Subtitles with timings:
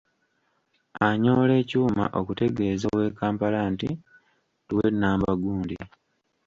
[1.07, 3.89] Anyoola ekyuma okutegeeza ow'e Kampala nti:
[4.67, 5.77] Tuwe Namba gundi.